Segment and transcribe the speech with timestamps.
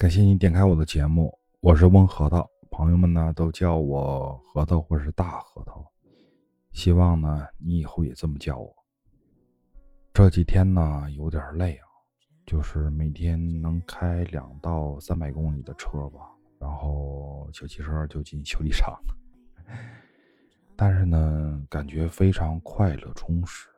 [0.00, 5.84] 感谢你点开我的节目，我是温核桃，朋友们呢都叫我核桃或是大核桃，
[6.72, 8.74] 希望呢你以后也这么叫我。
[10.14, 11.84] 这几天呢有点累啊，
[12.46, 18.98] 就是每天能开两到三百公里的车吧，然后小汽车就进修理厂，
[20.76, 23.68] 但是呢感觉非常快乐充实，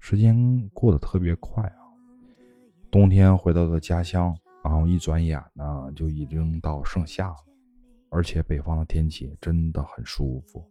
[0.00, 1.86] 时间过得特别快啊，
[2.90, 4.36] 冬天回到了家乡。
[4.74, 7.36] 然后一转眼呢，就已经到盛夏了，
[8.10, 10.68] 而且北方的天气真的很舒服。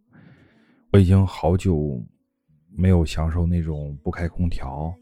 [0.91, 2.03] 我已经好久
[2.75, 4.93] 没有享受那种不开空调，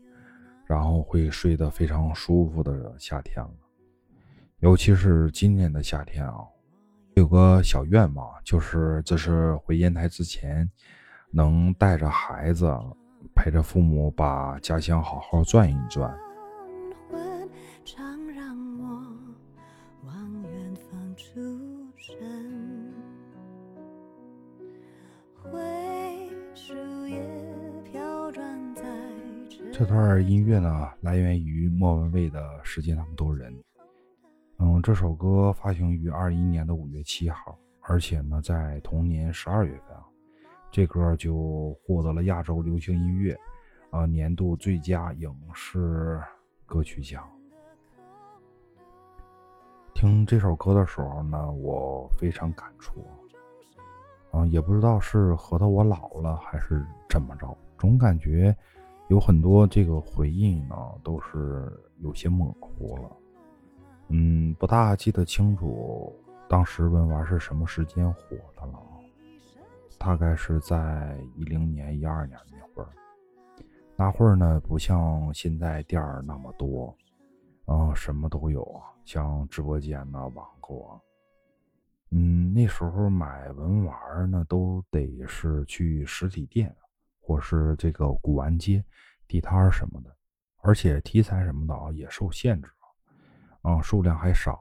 [0.67, 3.51] 然后会睡得非常舒服的夏天了。
[4.59, 6.37] 尤其是今年的夏天啊，
[7.15, 10.69] 有个小愿望，就是这是回烟台之前，
[11.31, 12.71] 能带着孩子，
[13.33, 16.15] 陪着父母把家乡好好转一转。
[29.81, 33.51] 这段音乐呢，来源于莫文蔚的《世界那么多人》。
[34.59, 40.05] 嗯，这首歌发行于二一年的五月七号，而且呢，在同年十二月份啊，
[40.69, 43.35] 这歌就获得了亚洲流行音乐
[43.89, 46.21] 啊年度最佳影视
[46.67, 47.27] 歌曲奖。
[49.95, 53.03] 听这首歌的时候呢，我非常感触。
[54.31, 58.55] 嗯，也不知道是核桃我老了还是怎么着，总感觉。
[59.11, 60.73] 有很多这个回忆呢，
[61.03, 63.11] 都是有些模糊了，
[64.07, 66.15] 嗯，不大记得清楚
[66.47, 68.79] 当时文玩是什么时间火的了，
[69.99, 72.87] 大概是在一零年、一二年那会儿。
[73.97, 76.95] 那会儿呢，不像现在店儿那么多，
[77.65, 80.95] 嗯，什么都有啊，像直播间呐、网购啊，
[82.11, 86.73] 嗯，那时候买文玩呢，都得是去实体店。
[87.21, 88.83] 或是这个古玩街、
[89.27, 90.13] 地摊什么的，
[90.57, 92.69] 而且题材什么的啊也受限制
[93.61, 94.59] 啊，数量还少。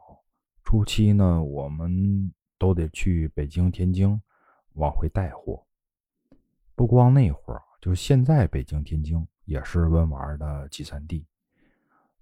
[0.63, 4.21] 初期呢，我们都得去北京、天津
[4.75, 5.67] 往回带货。
[6.77, 11.27] 不光那会儿，就现在北京、天津也是文玩的集散地。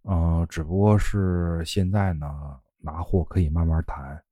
[0.05, 4.25] 嗯，只不过是现在呢，拿货可以慢慢谈，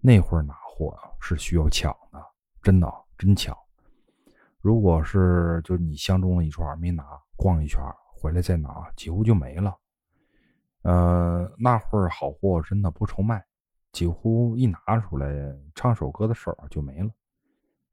[0.00, 2.18] 那会儿拿货是需要抢的，
[2.62, 3.56] 真的真抢。
[4.60, 7.02] 如果是就你相中了一串没拿，
[7.36, 7.80] 逛一圈
[8.14, 9.74] 回来再拿，几乎就没了。
[10.82, 13.42] 呃，那会儿好货真的不愁卖，
[13.92, 15.30] 几乎一拿出来
[15.74, 17.10] 唱首歌的手就没了。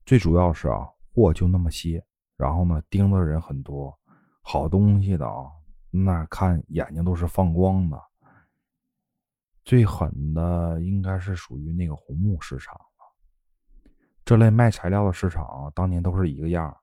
[0.05, 3.97] 最主要是啊，货就那么些，然后呢盯的人很多，
[4.41, 5.45] 好东西的啊，
[5.89, 8.01] 那看眼睛都是放光的。
[9.63, 12.73] 最狠的应该是属于那个红木市场。
[14.27, 16.75] 这类卖材料的市场，当年都是一个样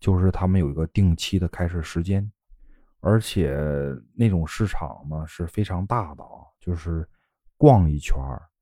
[0.00, 2.28] 就是他们有一个定期的开市时间，
[2.98, 3.56] 而且
[4.16, 7.08] 那种市场呢是非常大的啊，就是
[7.56, 8.16] 逛一圈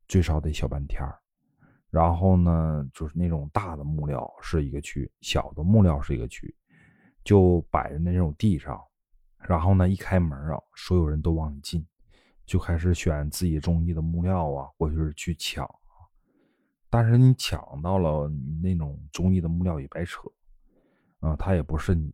[0.07, 1.03] 最少得小半天
[1.89, 6.55] 然后呢，就是那种大的木料是一个区，小的木料是一个区，
[7.25, 8.79] 就摆在那种地上，
[9.39, 11.83] 然后呢一开门啊，所有人都往里进，
[12.45, 15.67] 就开始选自己中意的木料啊，或者是去抢。
[16.93, 20.23] 但是你抢到了你那种中意的木料也白扯，
[21.21, 22.13] 啊，它也不是你，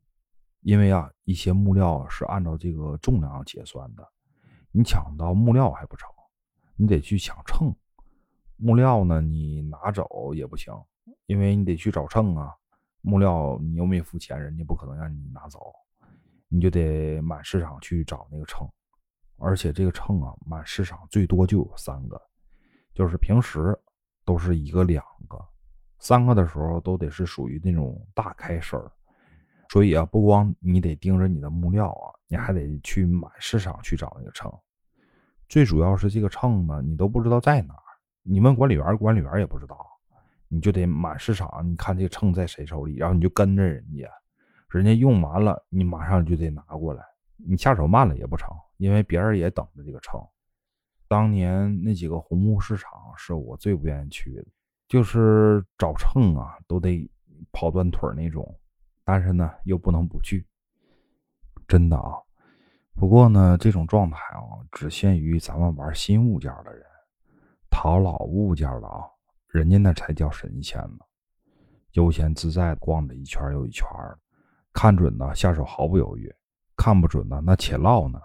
[0.61, 4.07] 因为啊，一些木料是按照这个重量结算的，
[4.71, 6.11] 你抢到木料还不成，
[6.77, 7.75] 你得去抢秤，
[8.59, 10.75] 木料呢你拿走也不行，
[11.25, 12.55] 因为你得去找秤啊，
[13.01, 15.73] 木料你又没付钱，人家不可能让你拿走，
[16.49, 18.71] 你就得满市场去找那个秤，
[19.39, 22.21] 而且这个秤啊，满市场最多就有三个，
[22.93, 23.75] 就是平时。
[24.27, 25.43] 都是一个两个，
[25.99, 28.91] 三个的时候都得是属于那种大开身儿，
[29.71, 34.53] 所以啊，不光你得盯着你的木料啊，你还得去满市场去找那个秤。
[35.49, 37.83] 最主要是这个秤呢，你都不知道在哪儿，
[38.25, 39.79] 你问管理员，管理员也不知道，
[40.49, 44.11] 你就得满市场，你看这个秤在谁手里，然后你就跟着人家，
[44.69, 47.05] 人家用完了，你马上就得拿过来，
[47.37, 50.21] 你下手慢了也不成，因为别人也等着这个秤。
[51.09, 54.45] 当年那几个红木市场是我最不愿意去的，
[54.89, 57.09] 就是找秤啊都得
[57.53, 58.59] 跑断腿那种，
[59.05, 60.47] 但是呢又不能不去，
[61.69, 62.15] 真的啊。
[62.95, 64.43] 不过呢，这种状态啊
[64.73, 66.83] 只限于咱们玩新物件的人，
[67.71, 69.05] 淘老物件的啊，
[69.49, 71.05] 人家那才叫神仙呢，
[71.93, 73.87] 悠闲自在逛着一圈又一圈
[74.73, 76.35] 看准了下手毫不犹豫，
[76.75, 78.19] 看不准呢那且唠呢。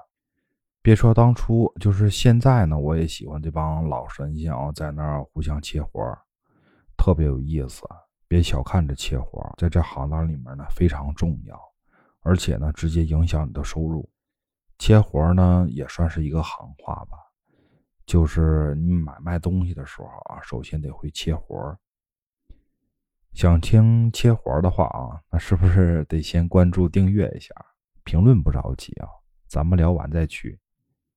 [0.84, 6.02] 别说当初，就是现在呢，我也喜欢这帮老神仙啊，在那儿互相切活，
[6.98, 7.88] 特别有意思。
[8.28, 11.62] 别小看这切活，在这行当里面呢非常重要，
[12.22, 14.10] 而且呢直接影响你的收入。
[14.80, 17.18] 切活呢也算是一个行话吧，
[18.08, 21.78] 就是你买卖东西的时候啊，首先得会切活。
[23.34, 27.54] 想听切活的话啊，那是不是得先关注订阅一下？
[28.04, 29.08] 评论不着急啊，
[29.48, 30.60] 咱们聊完再去。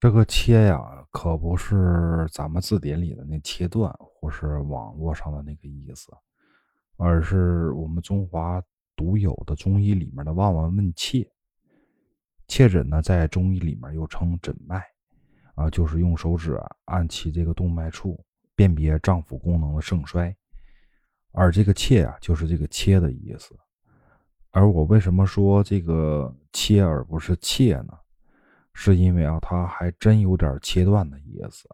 [0.04, 6.12] 这个切呀，可不是咱们字典里的那切断，或是网络上的那个意思，
[6.98, 8.62] 而是我们中华
[8.94, 11.26] 独有的中医里面的望闻问切。
[12.46, 14.84] 切诊呢，在中医里面又称诊脉，
[15.54, 18.22] 啊，就是用手指按其这个动脉处，
[18.54, 20.36] 辨别脏腑功能的盛衰。
[21.32, 23.58] 而这个切啊，就是这个切的意思。
[24.50, 27.98] 而我为什么说这个切而不是切呢？
[28.74, 31.68] 是因为啊，它还真有点切断的意思，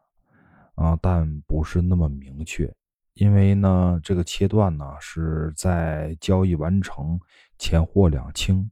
[0.74, 2.72] 啊，但不是那么明确。
[3.14, 7.18] 因为呢，这个切断呢是在交易完成
[7.58, 8.70] 钱货两清，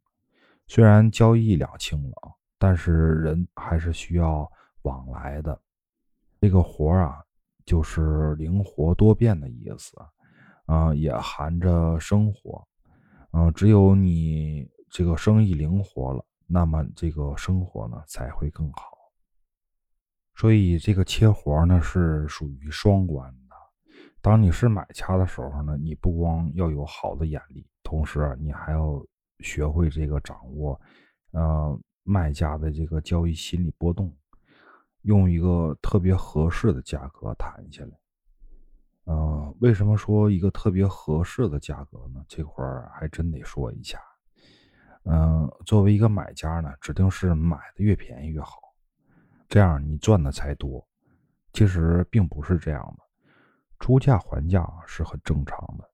[0.66, 2.16] 虽然交易两清了，
[2.58, 4.50] 但是人还是需要
[4.82, 5.60] 往来的。
[6.40, 7.22] 这个活啊，
[7.64, 9.92] 就是灵活多变的意思，
[10.66, 12.66] 啊，也含着生活，
[13.32, 16.24] 啊，只有你这个生意灵活了。
[16.50, 18.96] 那么这个生活呢才会更好，
[20.34, 23.54] 所以这个切活呢是属于双关的。
[24.22, 29.04] 当你是买家的时候呢，你不光要有好的眼力，同时你还要
[29.40, 30.80] 学会这个掌握，
[31.32, 34.10] 呃，卖家的这个交易心理波动，
[35.02, 37.90] 用一个特别合适的价格谈下来。
[39.04, 42.24] 呃，为什么说一个特别合适的价格呢？
[42.26, 44.00] 这块儿还真得说一下。
[45.10, 48.58] 嗯，作为一个买家呢，指定是买的越便宜越好，
[49.48, 50.86] 这样你赚的才多。
[51.54, 53.02] 其实并不是这样的，
[53.78, 55.84] 出价还价是很正常的，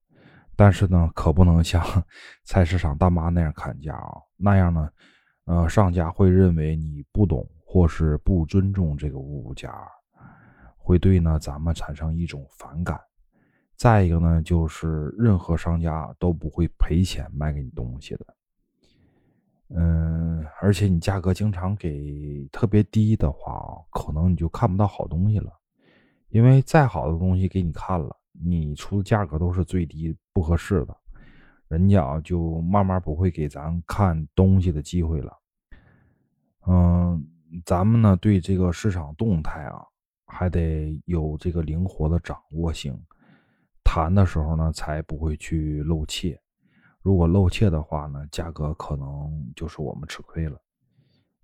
[0.57, 1.81] 但是呢，可不能像
[2.45, 4.91] 菜市场大妈那样砍价啊，那样呢，
[5.45, 9.73] 呃，商家会认为你不懂或是不尊重这个物价，
[10.77, 13.01] 会对呢咱们产生一种反感。
[13.77, 18.27] 再一个呢，就是任何商家都不会赔钱卖给你东西的。
[19.69, 25.51] 嗯，而且你价格经常给特别低的话，可能你就看不到好东西了。
[26.29, 30.97] 因为再好的东西给你看了，你出的价格都是最低不合适的，
[31.69, 35.33] 人家啊就慢慢不会给咱看东西的机会了。
[36.67, 37.25] 嗯，
[37.65, 39.83] 咱们呢对这个市场动态啊，
[40.27, 43.01] 还得有这个灵活的掌握性，
[43.85, 46.39] 谈的时候呢才不会去露怯。
[47.05, 50.59] 如果露怯的话呢，价格可能就是我们吃亏了。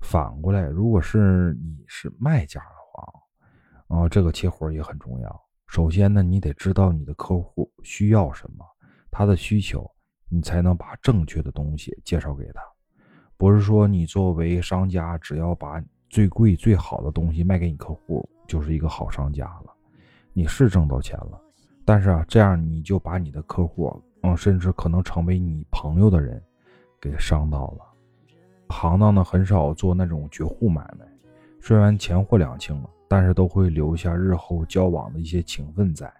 [0.00, 3.12] 反过来，如果是你是卖家的话，
[3.94, 5.42] 啊，这个切活也很重要。
[5.66, 8.64] 首先呢，你得知道你的客户需要什么，
[9.10, 9.86] 他的需求，
[10.30, 12.62] 你才能把正确的东西介绍给他。
[13.36, 15.78] 不是说你作为商家，只要把
[16.08, 19.76] 最贵最好的东西卖给你客户，就是一个好商家了。
[20.32, 21.38] 你是挣到钱了，
[21.84, 24.02] 但是啊，这样你就把你的客户。
[24.22, 26.42] 嗯，甚至可能成为你朋友的人，
[27.00, 27.84] 给伤到了。
[28.68, 31.04] 行当呢很少做那种绝户买卖，
[31.60, 36.12] 虽然钱货两清了，但是都会留下日后交往的一些情分在。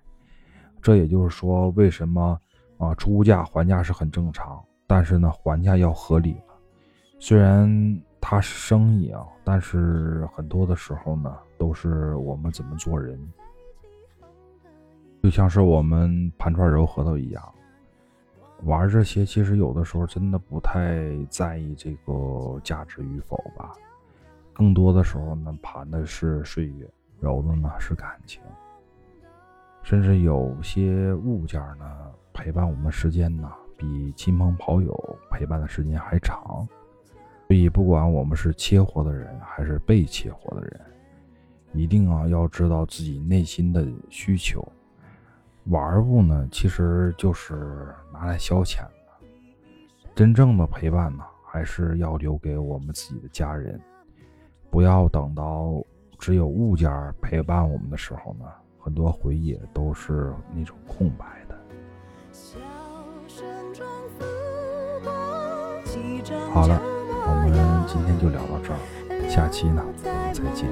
[0.83, 2.37] 这也就是说，为什么
[2.79, 6.55] 啊出价还价是很正常，但是呢还价要合理了。
[7.19, 13.21] 虽然它是生意啊，但是很多的时候呢，都是我们怎么做人，
[15.23, 17.55] 就像是我们盘串揉核桃一样。
[18.65, 23.73] 玩这些其实有的时候真的不太在意这个价值与否吧，
[24.53, 26.89] 更多的时候呢盘的是岁月，
[27.21, 28.43] 揉的呢是感情，
[29.83, 31.85] 甚至有些物件呢
[32.33, 36.69] 陪伴我们时间呢比亲朋好友陪伴的时间还长，
[37.49, 40.81] 所以不管我们是切活的人还是被切活的人，
[41.73, 44.63] 一定啊要知道自己内心的需求。
[45.67, 48.91] 玩物呢，其实就是拿来消遣的。
[50.15, 53.81] 真正的陪伴呢，还是要留给我们自己的家人。
[54.71, 55.85] 不要等到
[56.19, 56.91] 只有物件
[57.21, 58.45] 陪伴我们的时候呢，
[58.79, 61.59] 很多回忆都是那种空白的。
[66.53, 67.53] 好了，我们
[67.87, 68.79] 今天就聊到这儿，
[69.29, 70.69] 下期呢，我们再见。